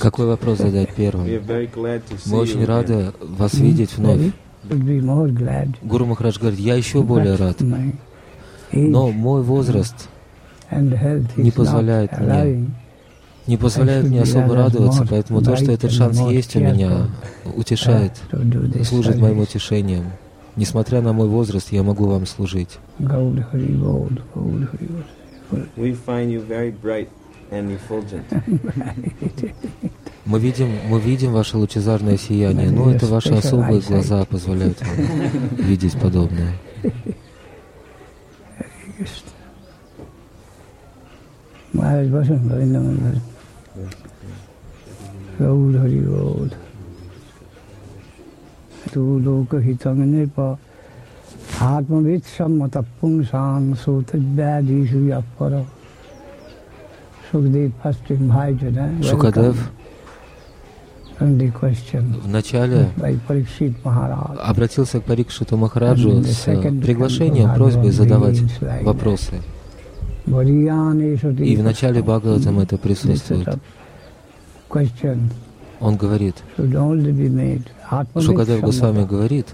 Какой 0.00 0.26
вопрос 0.26 0.58
задать 0.58 0.94
первым? 0.96 1.26
Мы 1.26 2.38
очень 2.38 2.64
рады 2.64 3.12
вас 3.20 3.54
видеть 3.54 3.96
вновь. 3.96 4.32
More 4.68 5.30
glad. 5.30 5.76
Гуру 5.82 6.06
Махарадж 6.06 6.40
говорит, 6.40 6.58
я 6.58 6.74
еще 6.74 7.02
более 7.02 7.36
рад. 7.36 7.60
Но 8.72 9.10
мой 9.12 9.42
возраст 9.42 10.08
не 10.70 11.50
позволяет 11.52 12.18
мне 12.18 12.68
не 13.46 13.56
позволяет 13.56 14.06
мне 14.06 14.22
особо 14.22 14.56
радоваться, 14.56 15.06
поэтому 15.08 15.40
то, 15.42 15.56
что 15.56 15.72
этот 15.72 15.92
шанс 15.92 16.18
есть 16.20 16.56
у 16.56 16.60
меня, 16.60 17.08
утешает, 17.54 18.12
служит 18.84 19.18
моим 19.18 19.40
утешением. 19.40 20.12
Несмотря 20.56 21.02
на 21.02 21.12
мой 21.12 21.28
возраст, 21.28 21.70
я 21.70 21.82
могу 21.82 22.06
вам 22.06 22.24
служить. 22.26 22.78
Gaud 22.98 23.44
Hari 23.52 23.78
Bol, 23.78 24.10
Gaud 24.34 24.68
Hari 24.72 24.88
Bol. 24.88 25.68
We 25.76 25.92
find 25.92 26.30
you 26.32 26.40
very 26.40 26.72
bright 26.72 27.08
and 27.50 27.76
effulgent. 27.76 28.24
Мы 30.24 30.40
видим, 30.40 30.68
мы 30.88 30.98
видим 30.98 31.32
ваше 31.32 31.56
лучезарное 31.56 32.16
сияние, 32.16 32.70
но 32.70 32.90
это 32.90 33.06
ваши 33.06 33.32
особые 33.32 33.80
глаза 33.80 34.24
позволяют 34.24 34.80
вам 34.80 35.56
видеть 35.56 36.00
подобное. 36.00 36.54
Maharaj 41.72 42.10
wasn't 42.10 42.40
Vrindavan. 42.48 43.20
Gaud 45.38 45.76
Hari 45.76 46.00
Bol. 46.00 46.50
Pungsang 53.00 53.76
sutavyadishu 53.76 55.08
yapara. 55.08 55.64
Sukdev 57.30 57.72
first 57.82 58.10
invited, 58.10 58.76
eh? 58.76 59.02
Шукадев 59.02 59.56
вначале 61.18 62.90
by 62.96 63.18
Parikshit 63.28 63.74
Maharaj. 63.84 64.36
обратился 64.38 65.00
к 65.00 65.04
Парикшиту 65.04 65.56
Махараджу 65.56 66.22
с 66.22 66.46
э, 66.46 66.60
приглашением, 66.80 67.54
просьбой 67.54 67.90
задавать 67.90 68.42
вопросы. 68.82 69.40
И 70.26 71.56
в 71.56 71.62
начале 71.62 72.02
Бхагаватам 72.02 72.58
это 72.60 72.76
присутствует. 72.76 73.48
Он 75.80 75.96
говорит, 75.96 76.36
made. 77.28 77.66
Шукадев 78.22 78.60
Госвами 78.60 79.04
говорит, 79.04 79.46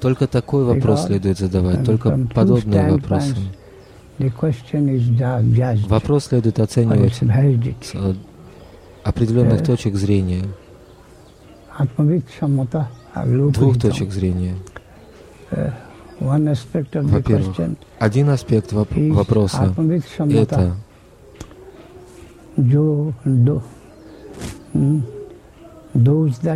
только 0.00 0.26
такой 0.26 0.64
вопрос 0.64 1.04
следует 1.06 1.38
задавать, 1.38 1.84
только 1.84 2.18
подобные 2.34 2.92
вопросы. 2.92 3.36
Вопрос 5.88 6.24
следует 6.24 6.58
оценивать 6.60 7.14
с 7.14 8.16
определенных 9.04 9.62
точек 9.64 9.94
зрения, 9.96 10.44
двух 13.52 13.78
точек 13.78 14.12
зрения. 14.12 14.54
Во-первых, 16.20 17.56
Один 17.98 18.30
аспект 18.30 18.72
воп- 18.72 19.12
вопроса 19.12 19.74
это 20.30 20.76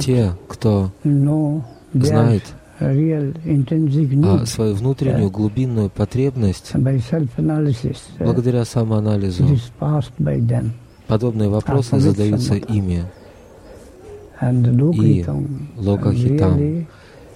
те, 0.01 0.33
кто 0.49 0.91
знает 1.93 2.43
а, 2.81 4.47
свою 4.47 4.75
внутреннюю 4.75 5.31
глубинную 5.31 5.91
потребность 5.91 6.73
uh, 6.73 7.29
благодаря 8.19 8.65
самоанализу. 8.65 9.45
Подобные 11.07 11.49
вопросы 11.49 11.99
задаются 11.99 12.55
ими. 12.55 13.05
And 14.41 14.65
Lokahitam, 14.75 15.67
Локахитам. 15.77 16.87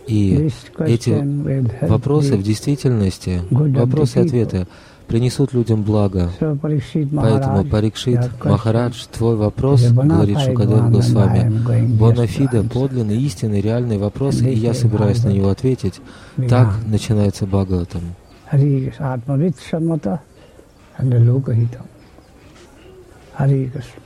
И 0.06 0.50
эти 0.78 1.86
вопросы 1.86 2.36
в 2.36 2.42
действительности, 2.42 3.42
good 3.50 4.66
принесут 5.06 5.52
людям 5.52 5.82
благо. 5.82 6.30
Поэтому, 6.40 7.64
Парикшит 7.64 8.20
Махарадж, 8.44 9.04
твой 9.12 9.36
вопрос, 9.36 9.82
говорит 9.90 10.38
Шукадев 10.40 10.90
Госвами, 10.90 11.52
answer. 11.98 12.68
подлинный, 12.68 13.18
истинный, 13.18 13.60
реальный 13.60 13.98
вопрос, 13.98 14.40
и 14.40 14.52
я 14.52 14.74
собираюсь 14.74 15.24
на 15.24 15.30
него 15.30 15.48
ответить. 15.48 16.00
Так 16.48 16.74
начинается 16.86 17.46
Бхагаватам. 17.46 18.02
Hari 23.36 23.68
Krishna. 23.68 24.00